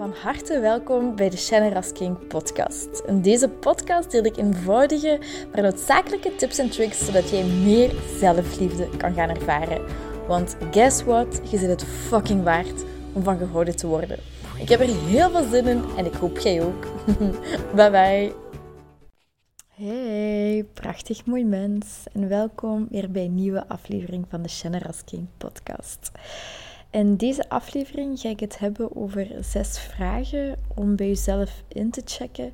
[0.00, 3.02] Van harte welkom bij de Shannon Rasking podcast.
[3.06, 5.18] In deze podcast deel ik eenvoudige,
[5.52, 9.84] maar noodzakelijke tips en tricks zodat jij meer zelfliefde kan gaan ervaren.
[10.26, 11.40] Want guess what?
[11.50, 14.18] Je zit het fucking waard om van gehouden te worden.
[14.58, 16.86] Ik heb er heel veel zin in en ik hoop jij ook.
[17.76, 18.32] bye bye.
[19.68, 25.28] Hey, prachtig mooi mens en welkom weer bij een nieuwe aflevering van de Shannon Rasking
[25.38, 26.10] podcast.
[26.90, 32.02] In deze aflevering ga ik het hebben over zes vragen om bij jezelf in te
[32.04, 32.52] checken.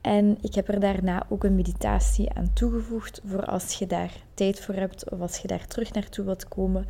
[0.00, 4.60] En ik heb er daarna ook een meditatie aan toegevoegd voor als je daar tijd
[4.60, 6.86] voor hebt of als je daar terug naartoe wilt komen.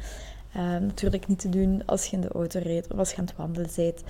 [0.80, 3.36] Natuurlijk niet te doen als je in de auto rijdt of als je aan het
[3.36, 4.02] wandelen bent.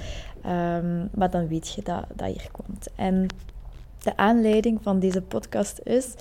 [0.46, 2.88] Um, maar dan weet je dat dat hier komt.
[2.96, 3.26] En
[3.98, 6.14] de aanleiding van deze podcast is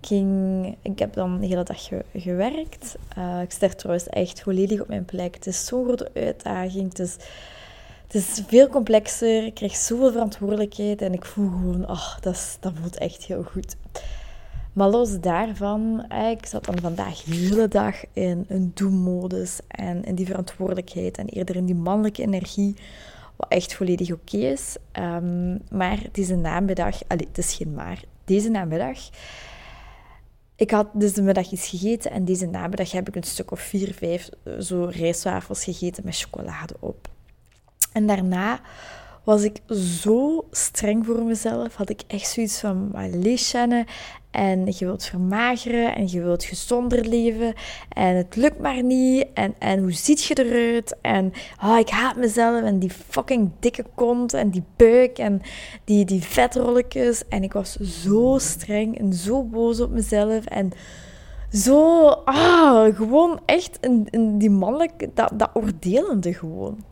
[0.00, 2.96] ging, ik heb dan de hele dag gewerkt.
[3.18, 5.34] Uh, ik ster trouwens echt volledig op mijn plek.
[5.34, 6.88] Het is zo'n grote uitdaging.
[6.88, 7.16] Het is,
[8.06, 9.44] het is veel complexer.
[9.44, 11.02] Ik krijg zoveel verantwoordelijkheid.
[11.02, 13.76] En ik voel gewoon, ach, dat, dat voelt echt heel goed.
[14.72, 20.04] Maar los daarvan, eh, ik zat dan vandaag de hele dag in een do-modus en
[20.04, 22.76] in die verantwoordelijkheid en eerder in die mannelijke energie,
[23.36, 24.76] wat echt volledig oké is.
[24.98, 28.98] Um, maar deze namiddag, allez, het is geen maar, deze namiddag
[30.60, 33.60] ik had dus de middag iets gegeten en deze namiddag heb ik een stuk of
[33.60, 37.08] vier, vijf eh, zo rijstwafels gegeten met chocolade op.
[37.92, 38.60] En daarna
[39.24, 39.60] was ik
[40.02, 41.74] zo streng voor mezelf.
[41.74, 43.54] Had ik echt zoiets van, lees
[44.30, 47.54] en je wilt vermageren en je wilt gezonder leven.
[47.88, 49.26] En het lukt maar niet.
[49.34, 50.96] En, en hoe ziet je eruit?
[51.00, 51.32] En
[51.64, 52.62] oh, ik haat mezelf.
[52.62, 55.42] En die fucking dikke kont en die buik en
[55.84, 57.28] die, die vetrolletjes.
[57.28, 60.44] En ik was zo streng en zo boos op mezelf.
[60.44, 60.72] En
[61.52, 66.84] zo, ah, gewoon echt in, in die mannelijke, dat, dat oordelende gewoon.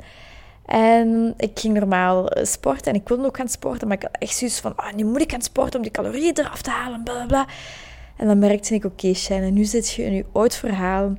[0.68, 4.20] En ik ging normaal eh, sporten en ik wilde ook gaan sporten, maar ik had
[4.20, 7.02] echt zoiets van, ah, nu moet ik gaan sporten om die calorieën eraf te halen,
[7.02, 7.46] bla bla.
[8.16, 11.12] En dan merkte ik, oké okay, nu zit je in je oud verhaal.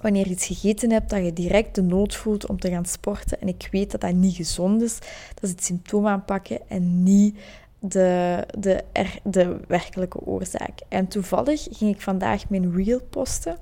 [0.00, 3.40] Wanneer je iets gegeten hebt, dat je direct de nood voelt om te gaan sporten.
[3.40, 4.98] En ik weet dat dat niet gezond is.
[5.34, 7.38] Dat is het symptoom aanpakken en niet
[7.78, 8.84] de, de,
[9.22, 10.80] de werkelijke oorzaak.
[10.88, 13.56] En toevallig ging ik vandaag mijn reel posten.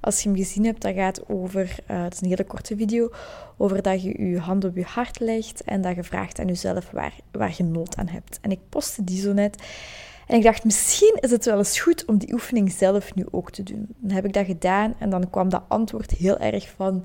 [0.00, 3.10] Als je hem gezien hebt, dat gaat over, uh, het is een hele korte video,
[3.56, 6.90] over dat je je hand op je hart legt en dat je vraagt aan jezelf
[6.90, 8.38] waar, waar je nood aan hebt.
[8.40, 9.62] En ik postte die zo net.
[10.26, 13.50] En ik dacht, misschien is het wel eens goed om die oefening zelf nu ook
[13.50, 13.86] te doen.
[13.96, 17.04] Dan heb ik dat gedaan en dan kwam dat antwoord heel erg van...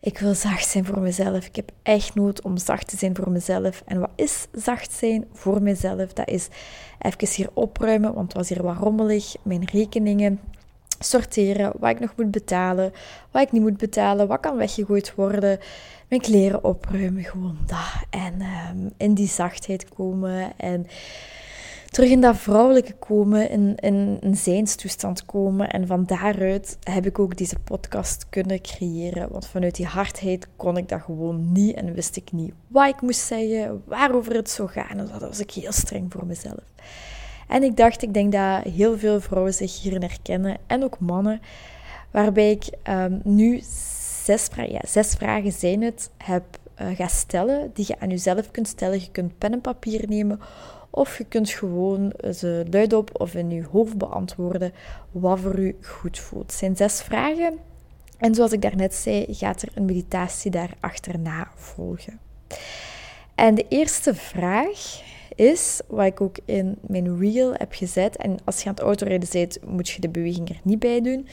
[0.00, 1.46] Ik wil zacht zijn voor mezelf.
[1.46, 3.82] Ik heb echt nood om zacht te zijn voor mezelf.
[3.86, 6.12] En wat is zacht zijn voor mezelf?
[6.12, 6.48] Dat is
[6.98, 9.34] even hier opruimen, want het was hier wat rommelig.
[9.42, 10.40] Mijn rekeningen,
[11.02, 12.92] sorteren, wat ik nog moet betalen,
[13.30, 15.58] wat ik niet moet betalen, wat kan weggegooid worden.
[16.08, 18.06] Mijn kleren opruimen, gewoon dat.
[18.10, 20.86] En um, in die zachtheid komen en
[21.90, 25.70] terug in dat vrouwelijke komen, in, in een zijnstoestand komen.
[25.70, 29.28] En van daaruit heb ik ook deze podcast kunnen creëren.
[29.30, 33.00] Want vanuit die hardheid kon ik dat gewoon niet en wist ik niet wat ik
[33.00, 34.98] moest zeggen, waarover het zou gaan.
[34.98, 36.64] En dat was ik heel streng voor mezelf.
[37.52, 41.40] En ik dacht, ik denk dat heel veel vrouwen zich hierin herkennen en ook mannen,
[42.10, 43.60] waarbij ik um, nu
[44.24, 46.44] zes, ja, zes vragen zijn het heb
[46.80, 49.00] uh, ga stellen, die je aan jezelf kunt stellen.
[49.00, 50.40] Je kunt pen en papier nemen
[50.90, 54.72] of je kunt gewoon ze luidop of in je hoofd beantwoorden
[55.10, 56.50] wat voor u goed voelt.
[56.50, 57.58] Het zijn zes vragen
[58.18, 62.20] en zoals ik daarnet zei, gaat er een meditatie daar achterna volgen.
[63.34, 68.16] En de eerste vraag is, wat ik ook in mijn reel heb gezet.
[68.16, 71.28] En als je aan het autorijden bent, moet je de beweging er niet bij doen.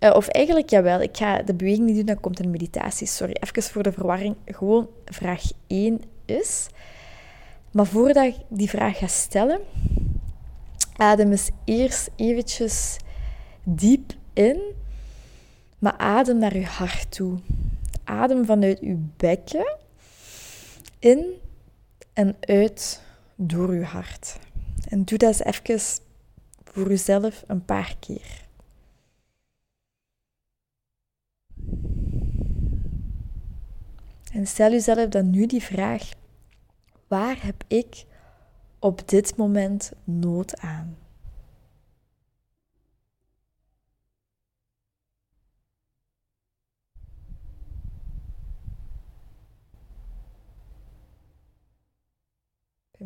[0.00, 3.06] Uh, of eigenlijk, jawel, ik ga de beweging niet doen, dan komt een meditatie.
[3.06, 4.36] Sorry, even voor de verwarring.
[4.46, 6.66] Gewoon vraag 1 is.
[7.70, 9.60] Maar voordat ik die vraag ga stellen,
[10.96, 12.96] adem eens eerst eventjes
[13.62, 14.60] diep in,
[15.78, 17.38] maar adem naar je hart toe.
[18.04, 19.76] Adem vanuit je bekken
[20.98, 21.24] in
[22.16, 23.02] en uit
[23.34, 24.38] door je hart.
[24.88, 26.04] En doe dat eens even
[26.64, 28.44] voor jezelf een paar keer.
[34.32, 36.10] En stel jezelf dan nu die vraag:
[37.08, 38.04] waar heb ik
[38.78, 40.96] op dit moment nood aan?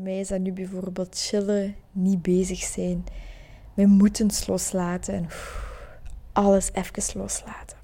[0.00, 3.04] Mij is dat nu bijvoorbeeld chillen, niet bezig zijn,
[3.74, 5.28] mijn moetens loslaten en
[6.32, 7.78] alles even loslaten.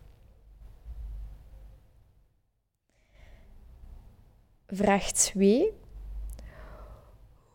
[4.67, 5.73] Vraag 2.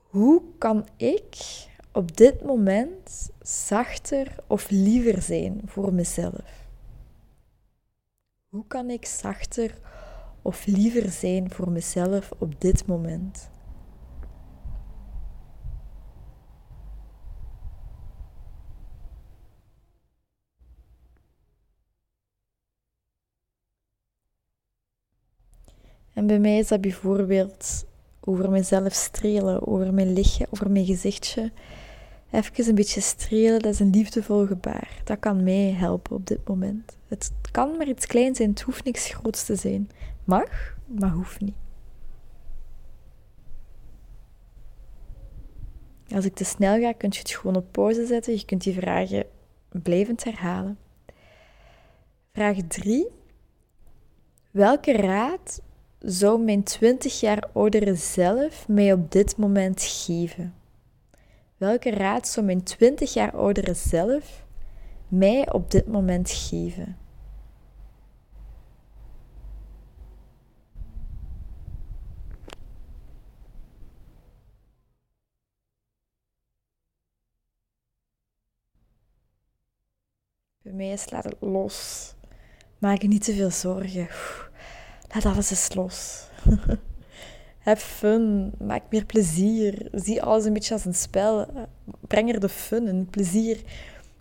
[0.09, 1.35] Hoe kan ik
[1.91, 6.67] op dit moment zachter of liever zijn voor mezelf?
[8.49, 9.77] Hoe kan ik zachter
[10.41, 13.49] of liever zijn voor mezelf op dit moment?
[26.13, 27.85] En bij mij is dat bijvoorbeeld
[28.19, 31.51] over mezelf strelen, over mijn lichaam, over mijn gezichtje.
[32.31, 35.01] Even een beetje strelen, dat is een liefdevol gebaar.
[35.03, 36.97] Dat kan mij helpen op dit moment.
[37.07, 39.89] Het kan maar iets kleins zijn, het hoeft niks groots te zijn.
[40.23, 41.55] Mag, maar hoeft niet.
[46.13, 48.33] Als ik te snel ga, kun je het gewoon op pauze zetten.
[48.33, 49.25] Je kunt die vragen
[49.69, 50.77] blijvend herhalen.
[52.33, 53.07] Vraag 3.
[54.51, 55.61] Welke raad
[56.01, 60.53] zou mijn 20 jaar oudere zelf mij op dit moment geven?
[61.57, 64.45] Welke raad zou mijn 20 jaar oudere zelf
[65.07, 66.97] mij op dit moment geven?
[80.61, 82.13] Bij mij laat het los.
[82.77, 84.07] Maak je niet te veel zorgen.
[85.13, 86.23] Laat alles eens los.
[87.59, 89.87] Heb fun, maak meer plezier.
[89.91, 91.45] Zie alles een beetje als een spel.
[92.07, 93.57] Breng er de fun en plezier.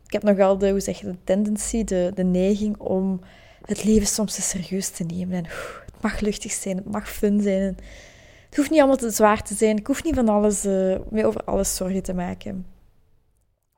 [0.06, 3.20] Ik heb nogal de, hoe zeg je, de tendency, de, de neiging om
[3.64, 5.36] het leven soms te serieus te nemen.
[5.36, 7.62] En het mag luchtig zijn, het mag fun zijn.
[8.46, 9.76] het hoeft niet allemaal te zwaar te zijn.
[9.76, 12.66] Ik hoef niet van alles, uh, mee over alles zorgen te maken.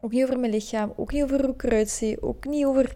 [0.00, 2.92] Ook niet over mijn lichaam, ook niet over hoe ik eruit zie, ook niet over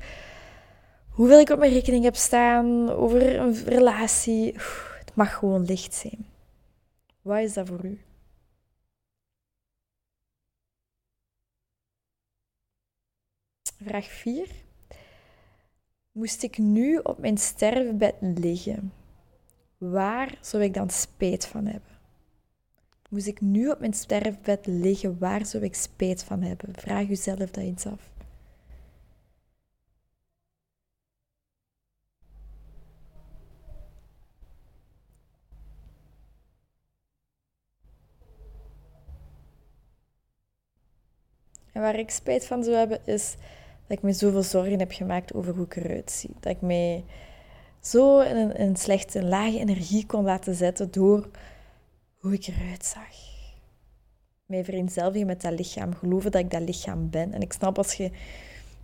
[1.16, 4.54] hoeveel ik op mijn rekening heb staan, over een relatie.
[4.98, 6.26] Het mag gewoon licht zijn.
[7.22, 8.00] Wat is dat voor u?
[13.82, 14.48] Vraag 4.
[16.12, 18.92] Moest ik nu op mijn sterfbed liggen,
[19.78, 21.90] waar zou ik dan spijt van hebben?
[23.10, 26.74] Moest ik nu op mijn sterfbed liggen, waar zou ik spijt van hebben?
[26.74, 28.15] Vraag uzelf dat eens af.
[41.76, 43.36] En waar ik spijt van zou hebben, is
[43.86, 46.30] dat ik me zoveel zorgen heb gemaakt over hoe ik eruit zie.
[46.40, 47.04] Dat ik mij
[47.80, 51.28] zo in een, een slechte, lage energie kon laten zetten door
[52.18, 53.16] hoe ik eruit zag.
[54.46, 57.32] Mij vereenzelvigen met dat lichaam, geloven dat ik dat lichaam ben.
[57.32, 58.10] En ik snap als je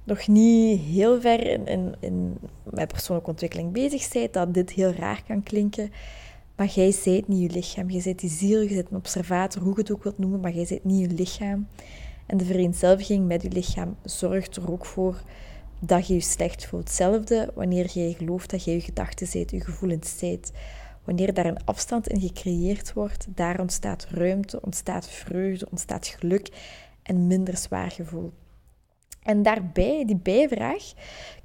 [0.04, 4.92] nog niet heel ver in, in, in met persoonlijke ontwikkeling bezig bent, dat dit heel
[4.92, 5.92] raar kan klinken.
[6.56, 7.90] Maar jij zijt niet je lichaam.
[7.90, 10.52] Je zijt die ziel, je bent een observator, hoe je het ook wilt noemen, maar
[10.52, 11.66] jij zijt niet je lichaam.
[12.26, 15.22] En de vereenzelviging met je lichaam zorgt er ook voor
[15.78, 16.84] dat je je slecht voelt.
[16.84, 20.52] Hetzelfde wanneer jij gelooft dat je je gedachten zijt, je gevoelens zijt.
[21.04, 26.48] Wanneer daar een afstand in gecreëerd wordt, daar ontstaat ruimte, ontstaat vreugde, ontstaat geluk
[27.02, 28.32] en minder zwaar gevoel.
[29.22, 30.92] En daarbij, die bijvraag,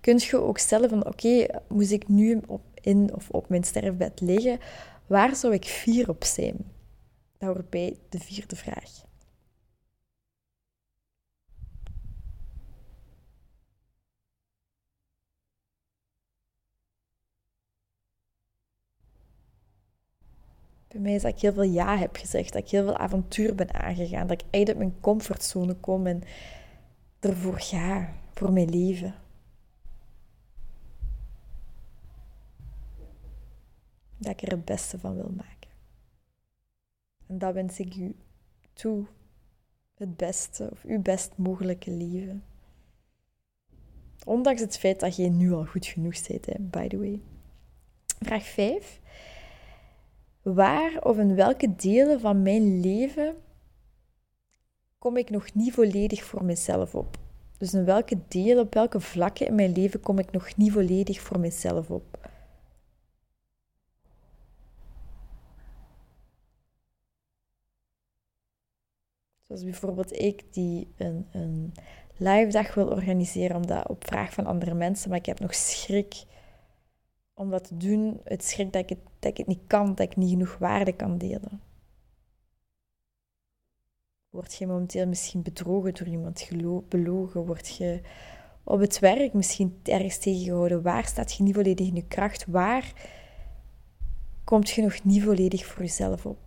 [0.01, 4.21] kun je ook stellen van oké, moest ik nu op, in of op mijn sterfbed
[4.21, 4.59] liggen,
[5.07, 6.55] waar zou ik fier op zijn?
[7.37, 9.05] Dat hoort bij de vierde vraag.
[20.87, 23.55] Bij mij is dat ik heel veel ja heb gezegd, dat ik heel veel avontuur
[23.55, 26.23] ben aangegaan, dat ik uit mijn comfortzone kom en
[27.19, 29.15] ervoor ga, voor mijn leven.
[34.17, 35.69] Dat ik er het beste van wil maken.
[37.27, 38.15] En dat wens ik u
[38.73, 39.05] toe.
[39.93, 42.43] Het beste of uw best mogelijke leven.
[44.25, 47.21] Ondanks het feit dat je nu al goed genoeg bent, hè, by the way.
[48.19, 48.99] Vraag 5.
[50.53, 53.35] Waar of in welke delen van mijn leven
[54.97, 57.17] kom ik nog niet volledig voor mezelf op?
[57.57, 61.21] Dus in welke delen, op welke vlakken in mijn leven kom ik nog niet volledig
[61.21, 62.29] voor mezelf op?
[69.41, 71.73] Zoals bijvoorbeeld ik die een, een
[72.17, 76.25] live dag wil organiseren, omdat op vraag van andere mensen, maar ik heb nog schrik
[77.37, 79.99] om dat te doen, het schrik dat ik het, dat ik het niet kan, dat
[79.99, 81.61] ik niet genoeg waarde kan delen.
[84.29, 86.49] Word je momenteel misschien bedrogen door iemand,
[86.89, 87.45] belogen?
[87.45, 88.01] Word je
[88.63, 90.81] op het werk misschien ergens tegengehouden?
[90.81, 92.45] Waar staat je niet volledig in je kracht?
[92.45, 92.93] Waar
[94.43, 96.46] komt je nog niet volledig voor jezelf op.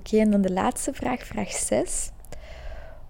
[0.00, 2.10] Oké, en dan de laatste vraag, vraag 6.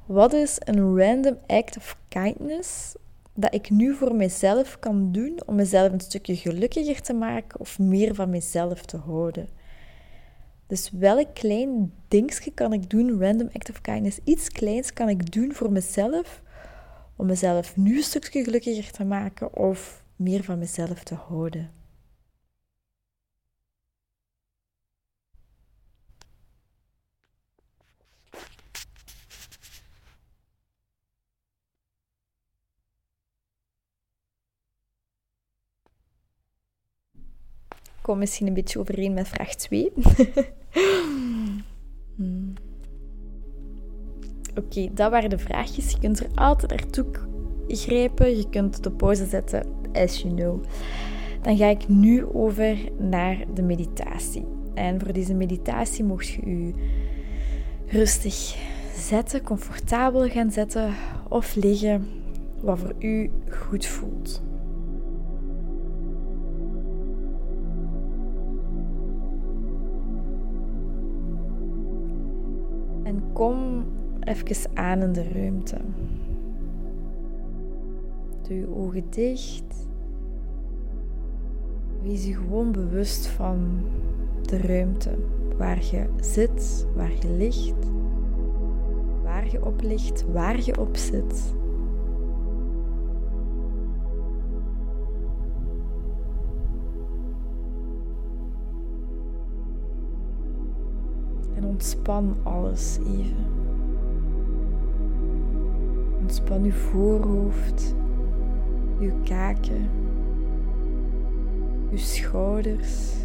[0.06, 2.94] Wat is een random act of kindness
[3.34, 7.78] dat ik nu voor mezelf kan doen om mezelf een stukje gelukkiger te maken of
[7.78, 9.48] meer van mezelf te houden?
[10.66, 15.32] Dus welk klein dingetje kan ik doen, random act of kindness, iets kleins kan ik
[15.32, 16.42] doen voor mezelf
[17.16, 21.79] om mezelf nu een stukje gelukkiger te maken of meer van mezelf te houden?
[38.10, 39.92] Kom misschien een beetje overeen met vraag 2.
[42.16, 42.52] hmm.
[44.54, 45.90] Oké, dat waren de vraagjes.
[45.90, 47.06] Je kunt er altijd naartoe
[47.68, 48.36] grijpen.
[48.36, 50.64] Je kunt op pauze zetten, as you know.
[51.42, 54.46] Dan ga ik nu over naar de meditatie.
[54.74, 56.72] En voor deze meditatie mocht je je
[57.86, 58.56] rustig
[58.96, 60.94] zetten, comfortabel gaan zetten
[61.28, 62.08] of liggen,
[62.60, 64.42] wat voor u goed voelt.
[73.10, 73.84] En kom
[74.20, 75.76] even aan in de ruimte.
[78.42, 79.88] Doe je ogen dicht.
[82.02, 83.58] Wees je gewoon bewust van
[84.42, 85.10] de ruimte
[85.56, 87.90] waar je zit, waar je ligt,
[89.22, 91.54] waar je op ligt, waar je op zit.
[101.80, 103.46] Ontspan alles even.
[106.20, 107.94] Ontspan uw voorhoofd,
[109.00, 109.88] uw kaken,
[111.90, 113.16] uw schouders,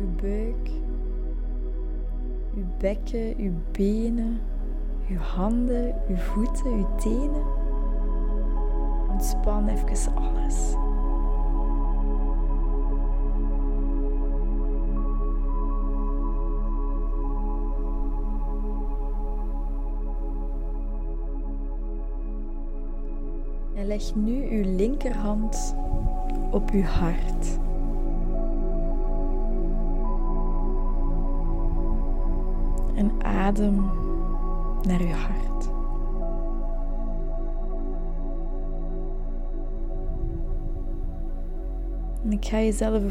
[0.00, 0.70] uw buik,
[2.56, 4.40] uw bekken, uw benen,
[5.10, 7.46] uw handen, uw voeten, uw tenen.
[9.08, 10.83] Ontspan even alles.
[23.86, 25.76] Leg nu uw linkerhand
[26.50, 27.58] op uw hart.
[32.94, 33.74] En adem
[34.82, 35.68] naar uw hart.
[42.22, 43.02] En ik ga, jezelf,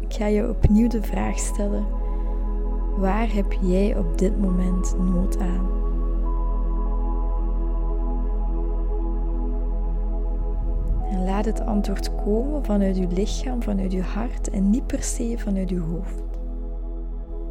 [0.00, 1.86] ik ga je opnieuw de vraag stellen:
[2.96, 5.87] waar heb jij op dit moment nood aan?
[11.28, 15.70] Laat het antwoord komen vanuit uw lichaam, vanuit uw hart en niet per se vanuit
[15.70, 16.22] uw hoofd.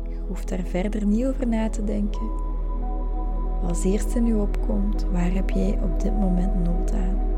[0.09, 2.29] Je hoeft daar verder niet over na te denken.
[3.63, 7.36] Als eerste nu opkomt, waar heb jij op dit moment nood aan?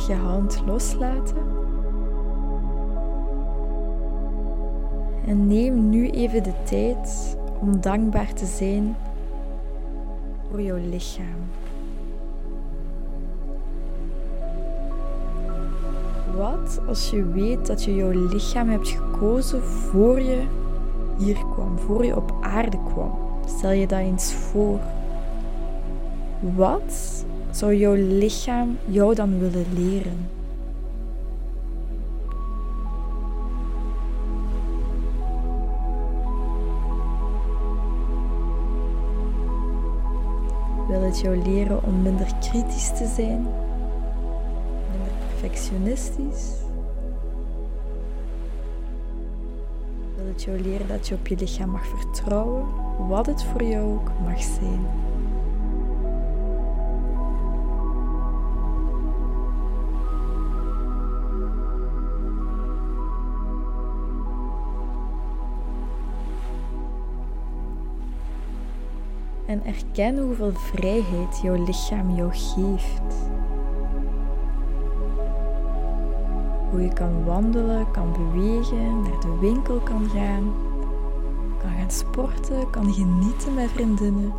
[0.00, 1.36] Je hand loslaten.
[5.26, 8.96] En neem nu even de tijd om dankbaar te zijn
[10.50, 11.50] voor jouw lichaam.
[16.36, 20.42] Wat als je weet dat je jouw lichaam hebt gekozen voor je
[21.18, 23.18] hier kwam, voor je op aarde kwam?
[23.46, 24.80] Stel je dat eens voor.
[26.40, 27.25] Wat
[27.56, 30.28] zou jouw lichaam jou dan willen leren?
[40.88, 43.46] Wil het jou leren om minder kritisch te zijn,
[44.90, 46.52] minder perfectionistisch?
[50.16, 52.64] Wil het jou leren dat je op je lichaam mag vertrouwen,
[53.08, 54.86] wat het voor jou ook mag zijn?
[69.56, 73.30] En erken hoeveel vrijheid jouw lichaam jou geeft.
[76.70, 80.54] Hoe je kan wandelen, kan bewegen, naar de winkel kan gaan,
[81.58, 84.32] kan gaan sporten, kan genieten met vriendinnen.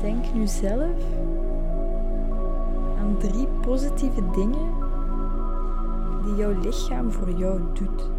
[0.00, 1.00] Denk nu zelf
[2.98, 4.92] aan drie positieve dingen
[6.24, 8.10] die jouw lichaam voor jou doet.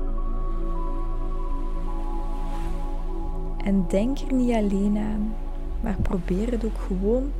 [3.63, 5.33] En denk er niet alleen aan,
[5.81, 7.31] maar probeer het ook gewoon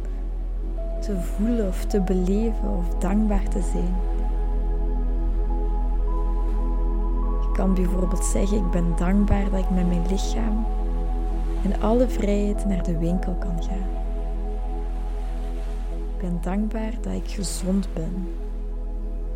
[1.01, 3.95] te voelen of te beleven of dankbaar te zijn.
[7.41, 10.65] Je kan bijvoorbeeld zeggen: Ik ben dankbaar dat ik met mijn lichaam
[11.62, 13.89] in alle vrijheid naar de winkel kan gaan.
[16.15, 18.27] Ik ben dankbaar dat ik gezond ben,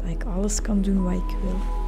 [0.02, 1.80] dat ik alles kan doen wat ik wil.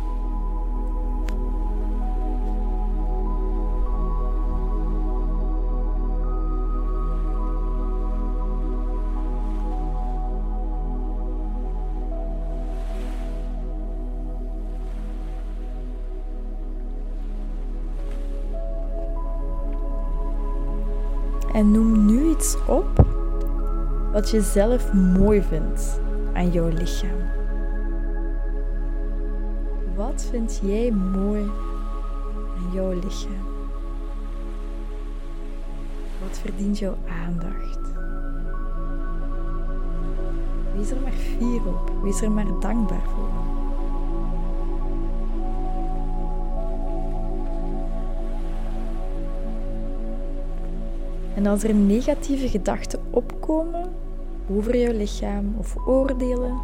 [21.54, 23.06] En noem nu iets op
[24.12, 26.00] wat je zelf mooi vindt
[26.34, 27.41] aan jouw lichaam.
[30.12, 31.42] Wat vind jij mooi
[32.58, 33.46] aan jouw lichaam?
[36.22, 37.80] Wat verdient jouw aandacht?
[40.76, 43.30] Wees er maar fier op, wees er maar dankbaar voor.
[51.36, 53.90] En als er negatieve gedachten opkomen
[54.50, 56.58] over jouw lichaam of oordelen,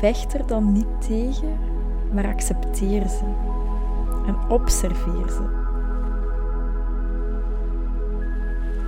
[0.00, 1.73] vecht er dan niet tegen,
[2.14, 3.24] maar accepteer ze
[4.26, 5.42] en observeer ze.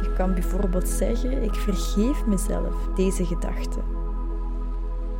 [0.03, 3.79] Je kan bijvoorbeeld zeggen: Ik vergeef mezelf deze gedachte.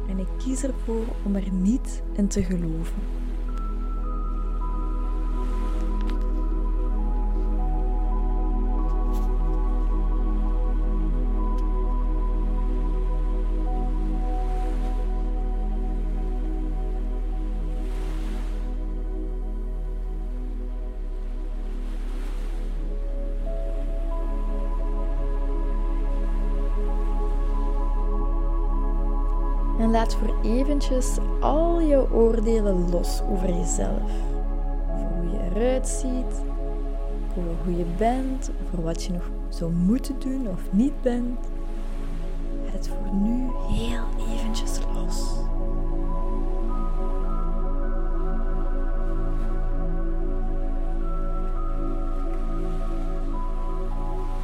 [0.09, 3.03] En ik kies ervoor om er niet in te geloven.
[29.97, 34.11] Laat voor eventjes al jouw oordelen los over jezelf.
[34.91, 36.43] Over hoe je eruit ziet,
[37.39, 41.39] over hoe je bent, over wat je nog zou moeten doen of niet bent.
[42.65, 44.05] Laat het voor nu heel
[44.35, 45.35] eventjes los.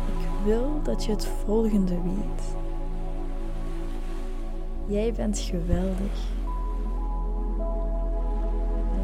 [0.06, 2.61] Ik wil dat je het volgende weet.
[4.92, 6.18] Jij bent geweldig.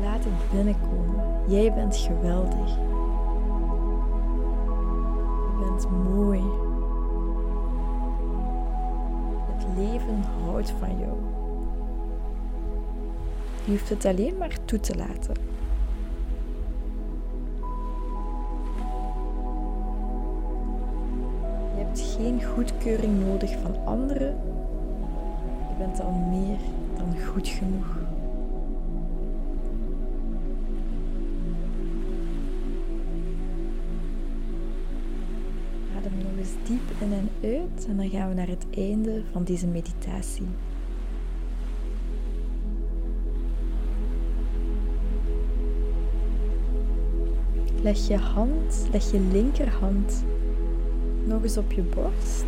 [0.02, 1.24] Laat het binnenkomen.
[1.46, 2.68] Jij bent geweldig.
[5.46, 6.42] Je bent mooi.
[9.56, 11.16] Het leven houdt van jou.
[13.64, 15.34] Je hoeft het alleen maar toe te laten.
[21.76, 24.57] Je hebt geen goedkeuring nodig van anderen
[25.78, 26.58] bent al meer
[26.96, 27.96] dan goed genoeg.
[35.96, 39.44] Adem nog eens diep in en uit en dan gaan we naar het einde van
[39.44, 40.46] deze meditatie.
[47.82, 50.24] Leg je hand, leg je linkerhand
[51.24, 52.46] nog eens op je borst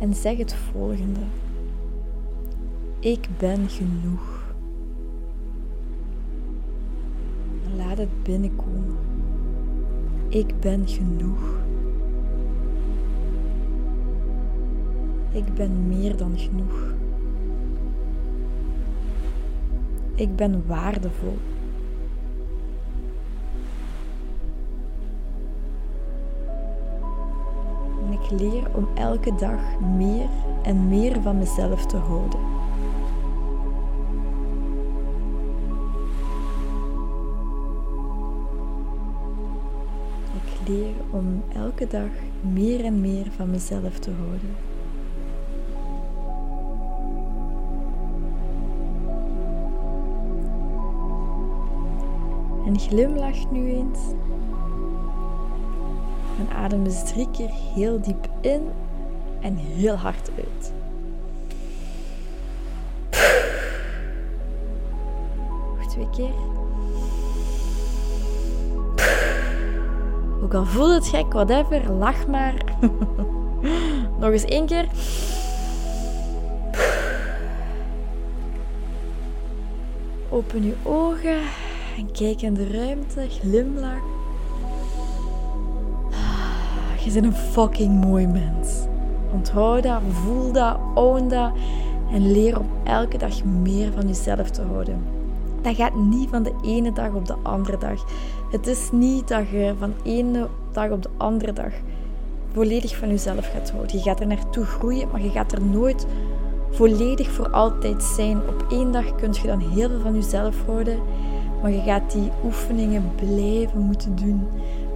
[0.00, 1.20] en zeg het volgende.
[2.98, 4.54] Ik ben genoeg.
[7.76, 8.96] Laat het binnenkomen.
[10.28, 11.56] Ik ben genoeg.
[15.32, 16.94] Ik ben meer dan genoeg.
[20.14, 21.36] Ik ben waardevol.
[28.30, 30.28] Ik leer om elke dag meer
[30.62, 32.40] en meer van mezelf te houden.
[40.34, 42.10] Ik leer om elke dag
[42.40, 44.56] meer en meer van mezelf te houden.
[52.66, 54.00] En glimlach nu eens
[56.38, 58.62] en adem eens drie keer heel diep in
[59.40, 60.72] en heel hard uit.
[65.76, 66.34] Nog twee keer.
[70.42, 72.54] Ook al voelt het gek, whatever, lach maar.
[74.20, 74.88] Nog eens één keer.
[80.28, 81.40] Open je ogen
[81.96, 84.17] en kijk in de ruimte, glimlach.
[87.08, 88.68] Je bent een fucking mooi mens.
[89.32, 91.52] Onthoud dat, voel dat, own dat
[92.12, 95.04] en leer om elke dag meer van jezelf te houden.
[95.62, 98.04] Dat gaat niet van de ene dag op de andere dag.
[98.50, 101.72] Het is niet dat je van de ene dag op de andere dag
[102.52, 103.96] volledig van jezelf gaat houden.
[103.96, 106.06] Je gaat er naartoe groeien, maar je gaat er nooit
[106.70, 108.36] volledig voor altijd zijn.
[108.36, 110.98] Op één dag kun je dan heel veel van jezelf houden,
[111.62, 114.46] maar je gaat die oefeningen blijven moeten doen.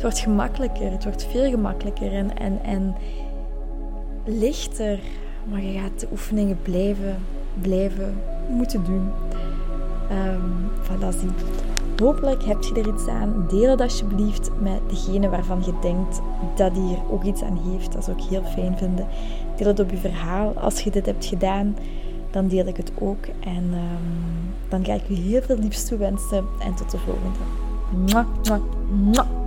[0.02, 2.94] Het wordt gemakkelijker, het wordt veel gemakkelijker en, en,
[4.24, 5.00] lichter,
[5.50, 7.16] maar je gaat de oefeningen blijven,
[7.60, 8.14] blijven
[8.48, 9.10] moeten doen.
[10.12, 11.28] Um, voilà, zie.
[11.96, 13.46] Hopelijk heb je er iets aan.
[13.48, 16.20] Deel het alsjeblieft met degene waarvan je denkt
[16.56, 17.92] dat die er ook iets aan heeft.
[17.92, 19.06] Dat zou ik heel fijn vinden.
[19.56, 20.52] Deel het op je verhaal.
[20.56, 21.76] Als je dit hebt gedaan,
[22.30, 23.26] dan deel ik het ook.
[23.40, 26.44] En um, dan ga ik je heel veel liefst toewensen.
[26.60, 27.38] En tot de volgende.
[28.06, 28.60] Mwah, mwah,
[28.90, 29.41] mwah.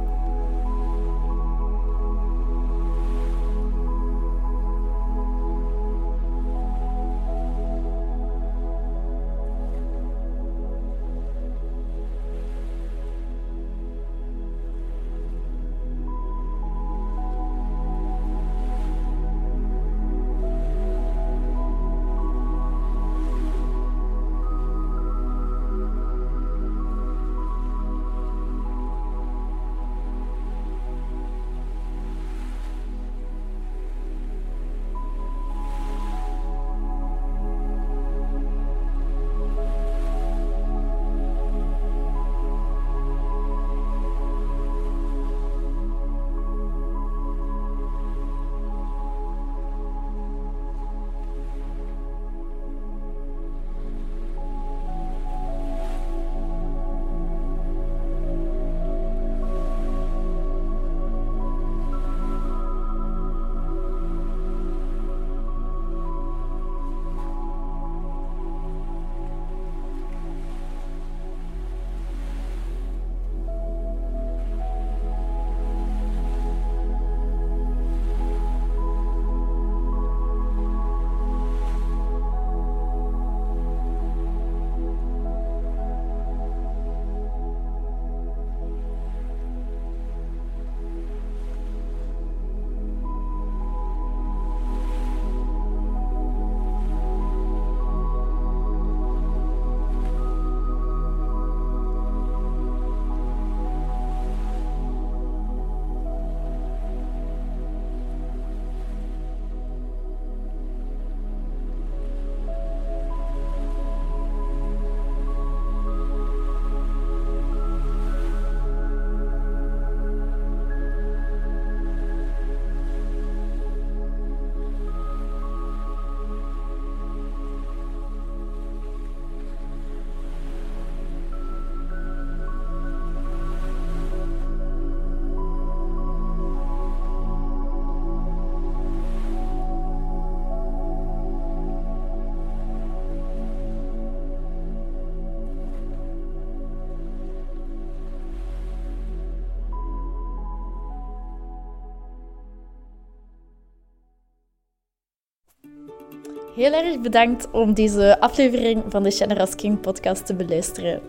[156.55, 161.01] Heel erg bedankt om deze aflevering van de Generous King podcast te beluisteren.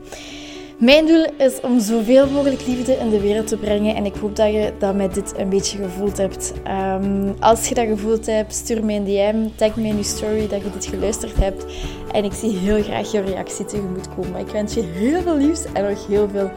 [0.79, 4.37] Mijn doel is om zoveel mogelijk liefde in de wereld te brengen en ik hoop
[4.37, 6.53] dat je dat met dit een beetje gevoeld hebt.
[6.69, 10.49] Um, als je dat gevoeld hebt, stuur me een DM, tag me in je story
[10.49, 11.65] dat je dit geluisterd hebt
[12.13, 14.41] en ik zie heel graag je reactie tegemoet komen.
[14.41, 16.51] Ik wens je heel veel liefs en nog heel veel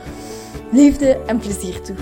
[0.71, 1.95] liefde en plezier toe.